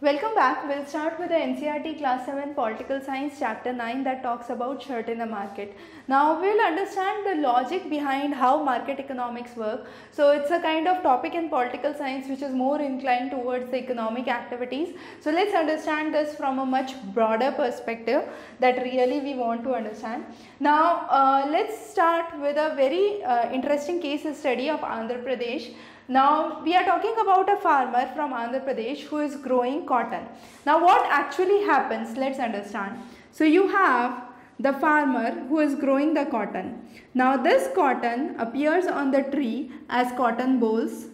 [0.00, 0.64] Welcome back.
[0.68, 5.08] We'll start with the NCERT Class 7 Political Science Chapter 9 that talks about shirt
[5.08, 5.76] in the market.
[6.06, 9.88] Now we'll understand the logic behind how market economics work.
[10.12, 13.78] So it's a kind of topic in political science which is more inclined towards the
[13.78, 14.94] economic activities.
[15.20, 18.22] So let's understand this from a much broader perspective
[18.60, 20.26] that really we want to understand.
[20.60, 25.74] Now uh, let's start with a very uh, interesting case study of Andhra Pradesh.
[26.10, 30.26] Now we are talking about a farmer from Andhra Pradesh who is growing cotton.
[30.64, 32.16] Now what actually happens?
[32.16, 32.98] Let's understand.
[33.30, 34.22] So you have
[34.58, 36.80] the farmer who is growing the cotton.
[37.12, 41.08] Now this cotton appears on the tree as cotton bolls.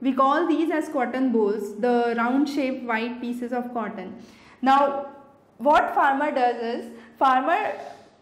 [0.00, 4.16] We call these as cotton bolls, the round shaped white pieces of cotton.
[4.62, 5.12] Now
[5.58, 6.90] what farmer does is
[7.20, 7.74] farmer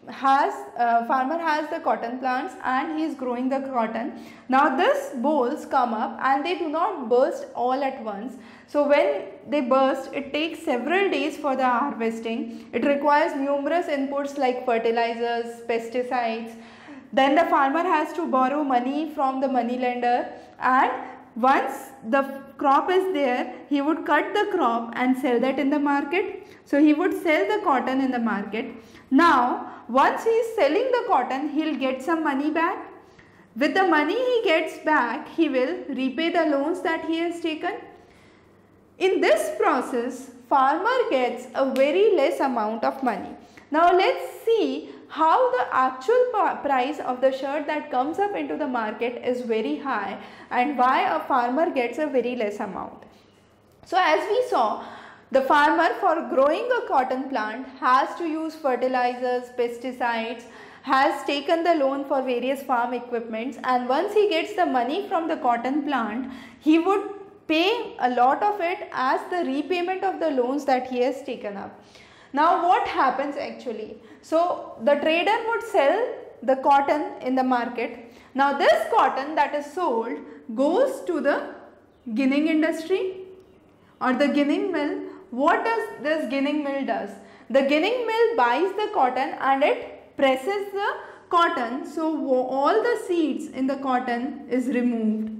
[0.09, 4.13] has uh, farmer has the cotton plants and he is growing the cotton.
[4.49, 8.33] Now this bolls come up and they do not burst all at once.
[8.67, 12.69] So when they burst it takes several days for the harvesting.
[12.73, 16.55] It requires numerous inputs like fertilizers pesticides.
[17.13, 20.91] Then the farmer has to borrow money from the money lender and
[21.35, 25.79] once the crop is there he would cut the crop and sell that in the
[25.79, 26.47] market.
[26.65, 28.75] So he would sell the cotton in the market
[29.11, 32.87] now once he is selling the cotton, he will get some money back.
[33.57, 37.73] With the money he gets back, he will repay the loans that he has taken.
[38.97, 43.35] In this process, farmer gets a very less amount of money.
[43.69, 46.31] Now let's see how the actual
[46.63, 50.17] price of the shirt that comes up into the market is very high
[50.49, 53.03] and why a farmer gets a very less amount.
[53.85, 54.85] So as we saw,
[55.31, 60.43] the farmer for growing a cotton plant has to use fertilizers, pesticides,
[60.81, 65.27] has taken the loan for various farm equipments and once he gets the money from
[65.27, 67.03] the cotton plant, he would
[67.47, 71.55] pay a lot of it as the repayment of the loans that he has taken
[71.55, 71.79] up.
[72.33, 73.97] Now what happens actually?
[74.21, 76.13] So the trader would sell
[76.43, 78.13] the cotton in the market.
[78.33, 80.17] Now this cotton that is sold
[80.55, 81.55] goes to the
[82.13, 83.17] ginning industry
[84.01, 87.09] or the ginning mill what does this ginning mill does?
[87.49, 90.89] The ginning mill buys the cotton and it presses the
[91.29, 95.31] cotton so all the seeds in the cotton is removed.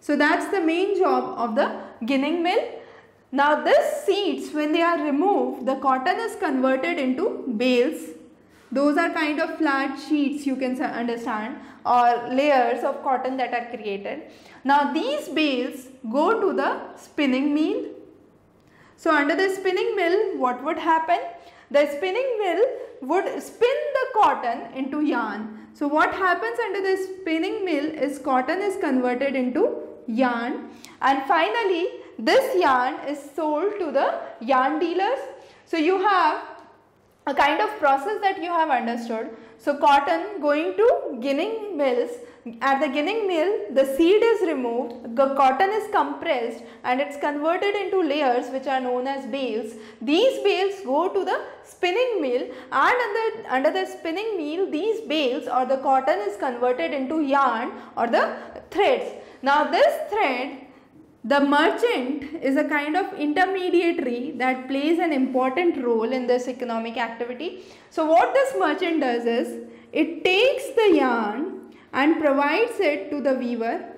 [0.00, 2.62] So that's the main job of the ginning mill.
[3.32, 8.10] Now this seeds when they are removed the cotton is converted into bales.
[8.70, 13.74] Those are kind of flat sheets you can understand or layers of cotton that are
[13.74, 14.24] created.
[14.64, 17.86] Now these bales go to the spinning mill
[18.98, 21.20] so under the spinning mill, what would happen?
[21.70, 22.64] The spinning mill
[23.02, 25.68] would spin the cotton into yarn.
[25.72, 30.70] So what happens under the spinning mill is cotton is converted into yarn
[31.00, 31.86] and finally
[32.18, 35.20] this yarn is sold to the yarn dealers.
[35.64, 36.42] So you have
[37.28, 39.30] a kind of process that you have understood.
[39.58, 42.10] So cotton going to ginning mills
[42.60, 47.74] at the ginning mill, the seed is removed, the cotton is compressed and it's converted
[47.74, 49.74] into layers which are known as bales.
[50.00, 52.42] These bales go to the spinning mill
[52.72, 57.72] and under, under the spinning mill, these bales or the cotton is converted into yarn
[57.96, 58.36] or the
[58.70, 59.12] threads.
[59.42, 60.68] Now this thread
[61.24, 66.96] the merchant is a kind of intermediary that plays an important role in this economic
[66.96, 67.64] activity.
[67.90, 73.34] So what this merchant does is, it takes the yarn and provides it to the
[73.34, 73.94] weaver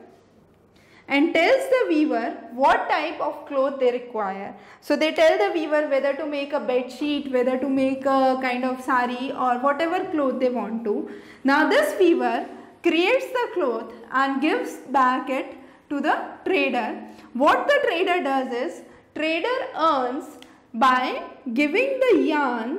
[1.09, 4.55] and tells the weaver what type of cloth they require.
[4.81, 8.39] So they tell the weaver whether to make a bed sheet, whether to make a
[8.41, 11.11] kind of sari or whatever cloth they want to.
[11.43, 12.47] Now this weaver
[12.83, 15.57] creates the cloth and gives back it
[15.89, 17.03] to the trader.
[17.33, 18.83] What the trader does is,
[19.17, 20.25] trader earns
[20.73, 22.79] by giving the yarn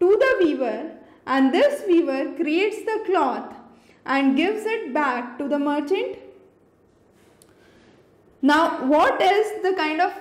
[0.00, 0.92] to the weaver
[1.26, 3.54] and this weaver creates the cloth
[4.04, 6.18] and gives it back to the merchant.
[8.42, 10.12] Now what is the kind of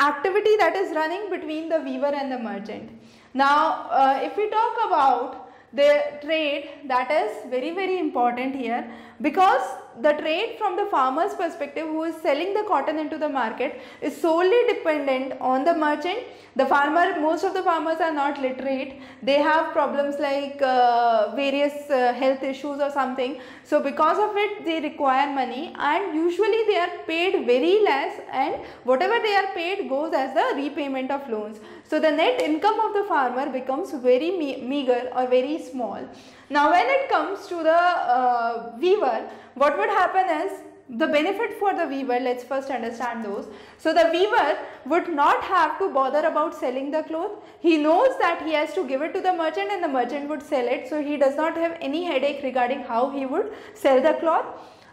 [0.00, 2.90] activity that is running between the weaver and the merchant?
[3.34, 8.90] Now uh, if we talk about the trade that is very very important here
[9.22, 9.62] because
[10.00, 14.20] the trade from the farmer's perspective who is selling the cotton into the market is
[14.20, 16.20] solely dependent on the merchant.
[16.56, 19.00] The farmer, most of the farmers are not literate.
[19.22, 23.40] They have problems like uh, various uh, health issues or something.
[23.64, 28.56] So because of it they require money and usually they are paid very less and
[28.84, 31.58] whatever they are paid goes as the repayment of loans.
[31.84, 36.00] So the net income of the farmer becomes very me meager or very small.
[36.48, 37.80] Now when it comes to the
[38.18, 43.46] uh, weaver, what would happen is the benefit for the weaver, let's first understand those.
[43.78, 47.30] So the weaver would not have to bother about selling the cloth.
[47.60, 50.42] He knows that he has to give it to the merchant and the merchant would
[50.42, 50.88] sell it.
[50.88, 54.46] So he does not have any headache regarding how he would sell the cloth.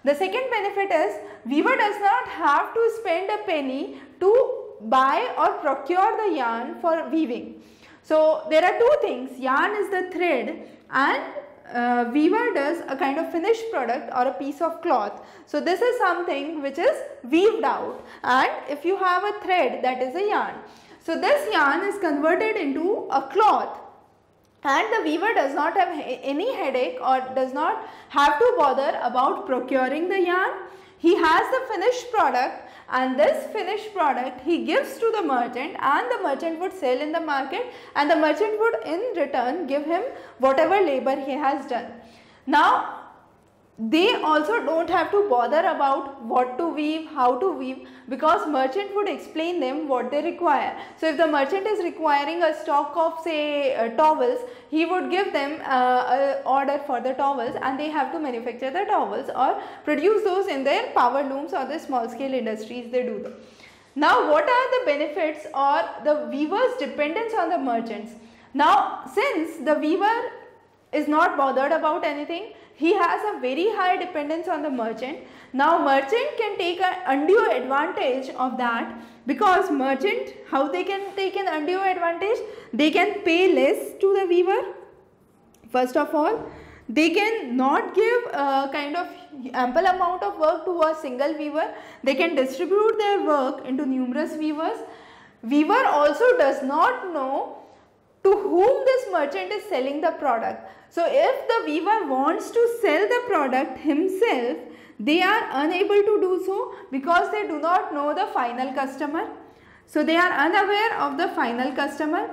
[0.04, 1.16] The second benefit is
[1.46, 7.10] weaver does not have to spend a penny to buy or procure the yarn for
[7.10, 7.64] weaving.
[8.04, 11.24] So there are two things yarn is the thread and
[11.74, 15.22] uh, weaver does a kind of finished product or a piece of cloth.
[15.46, 20.02] So this is something which is weaved out and if you have a thread that
[20.02, 20.56] is a yarn.
[21.04, 23.80] So this yarn is converted into a cloth
[24.64, 25.90] and the weaver does not have
[26.24, 30.52] any headache or does not have to bother about procuring the yarn.
[30.98, 36.12] He has the finished product and this finished product he gives to the merchant and
[36.12, 37.66] the merchant would sell in the market
[37.96, 40.04] and the merchant would in return give him
[40.40, 41.92] whatever labor he has done.
[42.46, 42.97] Now
[43.80, 48.96] they also don't have to bother about what to weave, how to weave because merchant
[48.96, 50.76] would explain them what they require.
[51.00, 54.40] So if the merchant is requiring a stock of say uh, towels,
[54.72, 58.86] he would give them uh, order for the towels and they have to manufacture the
[58.86, 63.22] towels or produce those in their power looms or the small scale industries they do
[63.22, 63.36] them.
[63.96, 68.14] Now what are the benefits or the weaver's dependence on the merchants?
[68.56, 70.32] Now since the weaver
[70.94, 75.20] is not bothered about anything, he has a very high dependence on the merchant.
[75.52, 78.96] Now merchant can take an undue advantage of that
[79.26, 82.38] because merchant how they can take an undue advantage?
[82.74, 84.62] They can pay less to the weaver
[85.72, 86.50] first of all.
[86.90, 89.08] They can not give a kind of
[89.54, 91.74] ample amount of work to a single weaver.
[92.04, 94.78] They can distribute their work into numerous weavers.
[95.44, 97.58] Weaver also does not know
[98.28, 100.72] to whom this merchant is selling the product.
[100.90, 104.58] So if the weaver wants to sell the product himself,
[105.00, 109.28] they are unable to do so because they do not know the final customer.
[109.86, 112.30] So they are unaware of the final customer.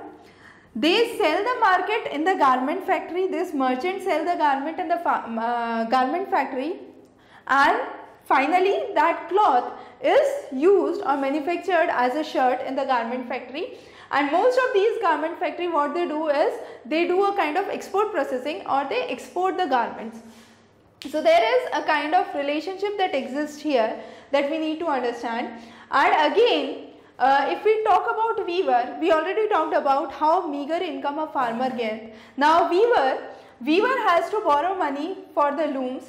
[0.75, 3.27] They sell the market in the garment factory.
[3.27, 6.73] This merchant sell the garment in the uh, garment factory
[7.47, 7.77] and
[8.25, 9.71] finally that cloth
[10.03, 13.77] is used or manufactured as a shirt in the garment factory
[14.11, 16.53] and most of these garment factory what they do is
[16.85, 20.19] they do a kind of export processing or they export the garments.
[21.09, 23.99] So there is a kind of relationship that exists here
[24.31, 25.61] that we need to understand
[25.91, 26.87] and again
[27.17, 31.69] uh, if we talk about weaver, we already talked about how meager income a farmer
[31.69, 32.13] gets.
[32.35, 33.23] Now weaver,
[33.65, 36.03] weaver has to borrow money for the looms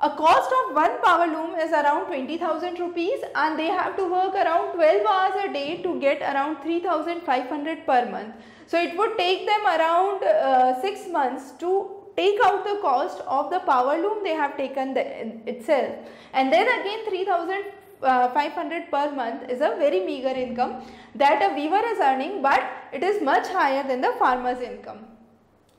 [0.00, 4.34] a cost of one power loom is around 20,000 rupees and they have to work
[4.34, 8.34] around 12 hours a day to get around 3,500 per month.
[8.66, 13.50] So it would take them around uh, 6 months to take out the cost of
[13.50, 15.04] the power loom they have taken the,
[15.48, 15.94] itself
[16.32, 20.82] and then again 3500 per month is a very meager income
[21.14, 22.62] that a weaver is earning but
[22.92, 25.13] it is much higher than the farmer's income.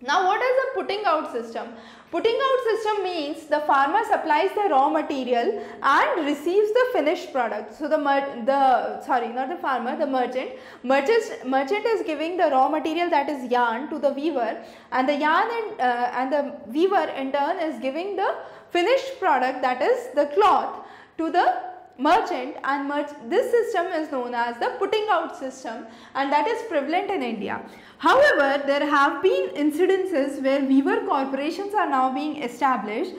[0.02, 1.70] Now what is a putting out system?
[2.12, 7.74] Putting out system means the farmer supplies the raw material and receives the finished product.
[7.74, 7.98] So the
[8.46, 10.52] the sorry not the farmer the merchant
[10.84, 14.58] merchant merchant is giving the raw material that is yarn to the weaver
[14.92, 15.50] and the yarn
[15.80, 18.36] uh, and the weaver in turn is giving the
[18.72, 20.86] finished product that is the cloth
[21.18, 26.32] to the merchant and merch this system is known as the putting out system and
[26.32, 27.62] that is prevalent in India.
[27.98, 33.14] However, there have been incidences where weaver corporations are now being established.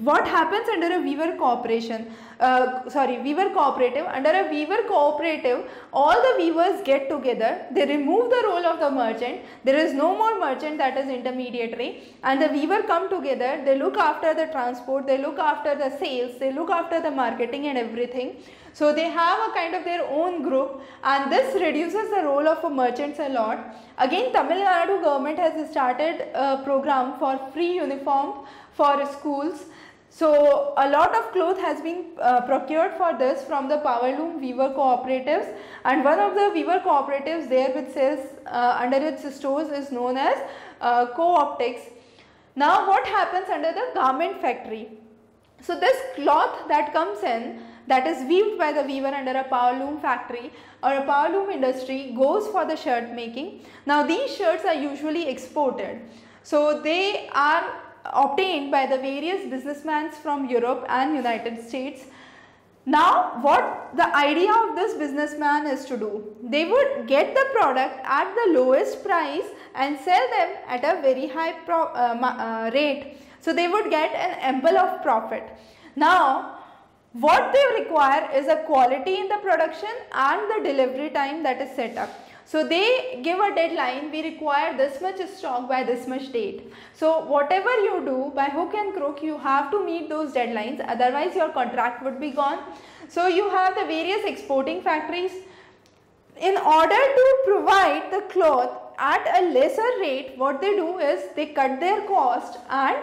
[0.00, 2.10] What happens under a weaver corporation?
[2.40, 4.06] Uh, sorry, weaver cooperative.
[4.06, 7.66] Under a weaver cooperative, all the weavers get together.
[7.72, 9.40] They remove the role of the merchant.
[9.64, 13.62] There is no more merchant that is intermediary and the weaver come together.
[13.64, 15.08] They look after the transport.
[15.08, 16.38] They look after the sales.
[16.38, 18.36] They look after the marketing and everything.
[18.72, 22.70] So they have a kind of their own group and this reduces the role of
[22.72, 23.58] merchants a lot.
[23.98, 29.64] Again Tamil Nadu government has started a program for free uniform for schools.
[30.10, 34.70] So a lot of cloth has been uh, procured for this from the Powerloom Weaver
[34.70, 39.92] Cooperatives and one of the Weaver Cooperatives there which sells uh, under its stores is
[39.92, 40.36] known as
[40.80, 41.80] uh, Co-optex.
[42.56, 44.88] Now what happens under the garment factory?
[45.60, 49.78] So this cloth that comes in that is weaved by the weaver under a power
[49.78, 53.64] loom factory or a power loom industry goes for the shirt making.
[53.86, 56.00] Now these shirts are usually exported.
[56.42, 57.64] So they are
[58.12, 62.06] obtained by the various businessmen from Europe and United States.
[62.86, 66.34] Now what the idea of this businessman is to do?
[66.42, 71.28] They would get the product at the lowest price and sell them at a very
[71.28, 73.18] high uh, uh, rate.
[73.40, 75.44] So they would get an ample of profit.
[75.96, 76.58] Now
[77.12, 81.74] what they require is a quality in the production and the delivery time that is
[81.74, 82.27] set up.
[82.50, 86.72] So they give a deadline, we require this much stock by this much date.
[86.94, 91.36] So whatever you do by hook and crook, you have to meet those deadlines, otherwise
[91.36, 92.60] your contract would be gone.
[93.08, 95.32] So you have the various exporting factories.
[96.40, 101.46] In order to provide the cloth at a lesser rate, what they do is they
[101.46, 102.96] cut their cost and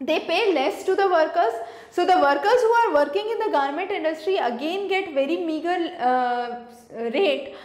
[0.00, 1.52] they pay less to the workers.
[1.90, 6.60] So the workers who are working in the garment industry again get very meager uh,
[7.12, 7.56] rate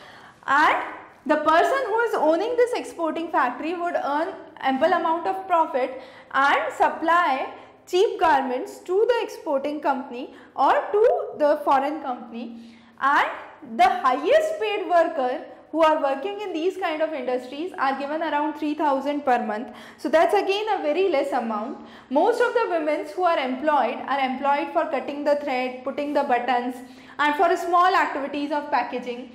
[0.47, 0.77] and
[1.25, 6.01] the person who is owning this exporting factory would earn ample amount of profit
[6.31, 7.53] and supply
[7.85, 11.03] cheap garments to the exporting company or to
[11.37, 17.13] the foreign company and the highest paid worker who are working in these kind of
[17.13, 19.73] industries are given around 3000 per month.
[19.97, 21.85] So that's again a very less amount.
[22.09, 26.23] Most of the women who are employed are employed for cutting the thread, putting the
[26.23, 26.75] buttons
[27.19, 29.31] and for small activities of packaging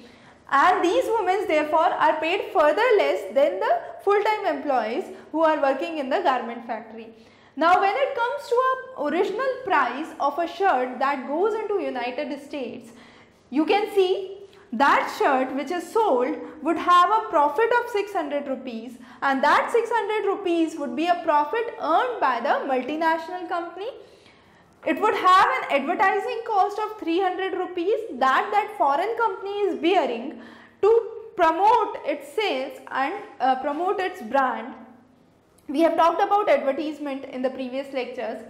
[0.52, 3.72] and these women therefore are paid further less than the
[4.04, 7.08] full-time employees who are working in the garment factory.
[7.56, 12.42] Now when it comes to a original price of a shirt that goes into United
[12.42, 12.92] States,
[13.50, 14.38] you can see
[14.72, 20.26] that shirt which is sold would have a profit of 600 rupees and that 600
[20.26, 23.90] rupees would be a profit earned by the multinational company.
[24.84, 30.40] It would have an advertising cost of 300 rupees that that foreign company is bearing
[30.82, 34.74] to promote its sales and uh, promote its brand.
[35.68, 38.42] We have talked about advertisement in the previous lectures.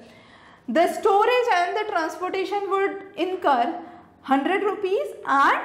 [0.69, 3.79] The storage and the transportation would incur
[4.27, 5.61] 100 rupees and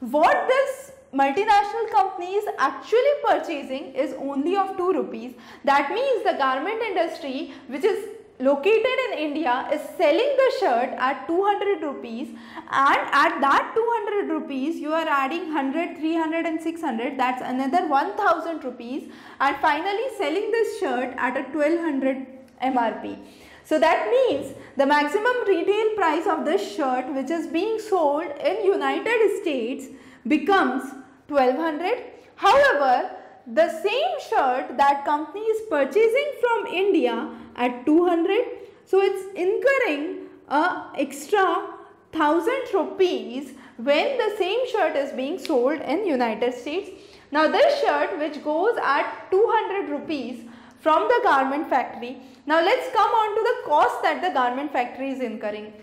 [0.00, 5.34] what this multinational company is actually purchasing is only of 2 rupees.
[5.64, 11.26] That means the garment industry which is located in India is selling the shirt at
[11.26, 12.28] 200 rupees
[12.70, 18.64] and at that 200 rupees you are adding 100, 300 and 600 that's another 1000
[18.64, 22.26] rupees and finally selling this shirt at a 1200
[22.62, 23.18] MRP.
[23.64, 28.64] So that means the maximum retail price of this shirt which is being sold in
[28.64, 29.86] United States
[30.26, 30.84] becomes
[31.28, 32.04] 1200.
[32.36, 33.10] However,
[33.54, 38.44] the same shirt that company is purchasing from India at 200.
[38.84, 41.74] So it's incurring a extra
[42.12, 46.90] 1000 rupees when the same shirt is being sold in United States.
[47.30, 50.44] Now this shirt which goes at 200 rupees
[50.80, 55.10] from the garment factory now let's come on to the cost that the garment factory
[55.10, 55.74] is incurring.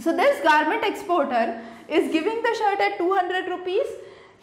[0.00, 3.86] So this garment exporter is giving the shirt at 200 rupees.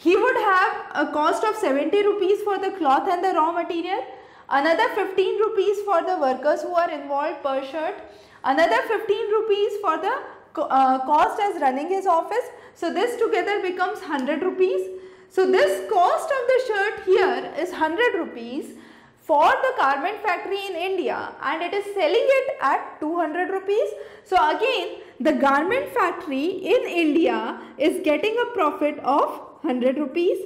[0.03, 4.03] He would have a cost of 70 rupees for the cloth and the raw material.
[4.49, 8.01] Another 15 rupees for the workers who are involved per shirt.
[8.43, 10.13] Another 15 rupees for the
[10.57, 12.47] uh, cost as running his office.
[12.73, 14.89] So this together becomes 100 rupees.
[15.29, 18.73] So this cost of the shirt here is 100 rupees
[19.19, 23.93] for the garment factory in India and it is selling it at 200 rupees.
[24.23, 30.37] So again the garment factory in India is getting a profit of 100 rupees.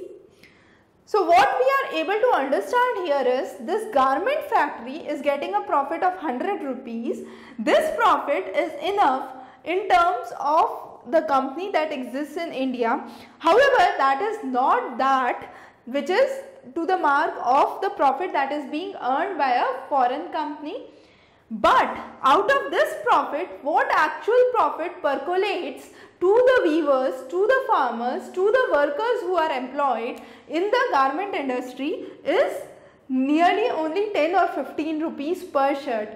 [1.04, 5.60] So what we are able to understand here is this garment factory is getting a
[5.60, 7.24] profit of 100 rupees.
[7.58, 9.30] This profit is enough
[9.64, 13.04] in terms of the company that exists in India.
[13.38, 15.54] However, that is not that
[15.84, 16.40] which is
[16.74, 20.86] to the mark of the profit that is being earned by a foreign company.
[21.48, 28.28] But out of this profit, what actual profit percolates to the weavers, to the farmers,
[28.30, 32.62] to the workers who are employed in the garment industry is
[33.08, 36.08] nearly only 10 or 15 rupees per shirt.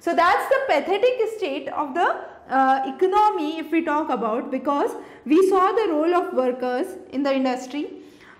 [0.00, 4.90] So that's the pathetic state of the uh, economy if we talk about because
[5.24, 7.88] we saw the role of workers in the industry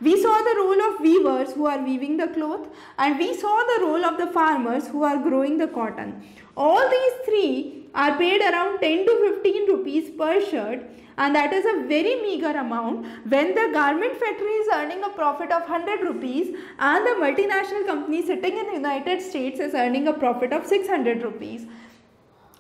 [0.00, 2.68] we saw the role of weavers who are weaving the cloth
[2.98, 6.22] and we saw the role of the farmers who are growing the cotton.
[6.54, 10.82] All these three are paid around 10 to 15 rupees per shirt
[11.18, 15.50] and that is a very meager amount when the garment factory is earning a profit
[15.50, 20.12] of 100 rupees and the multinational company sitting in the United States is earning a
[20.12, 21.66] profit of 600 rupees.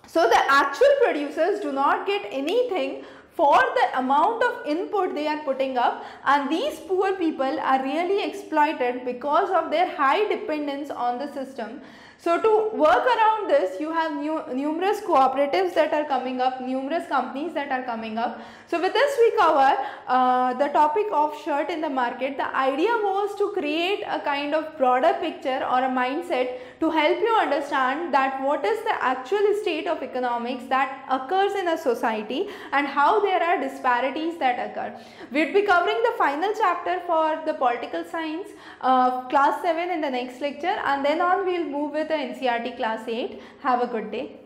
[0.06, 5.42] So the actual producers do not get anything for the amount of input they are
[5.44, 11.18] putting up and these poor people are really exploited because of their high dependence on
[11.18, 11.82] the system.
[12.18, 17.06] So to work around this, you have new, numerous cooperatives that are coming up, numerous
[17.08, 18.40] companies that are coming up.
[18.68, 19.76] So with this we cover
[20.08, 22.36] uh, the topic of shirt in the market.
[22.36, 27.18] The idea was to create a kind of broader picture or a mindset to help
[27.20, 32.48] you understand that what is the actual state of economics that occurs in a society
[32.72, 34.98] and how there are disparities that occur.
[35.30, 38.48] We'll be covering the final chapter for the political science
[38.80, 42.76] uh, class 7 in the next lecture and then on we'll move with the NCERT
[42.76, 43.40] class 8.
[43.60, 44.45] Have a good day.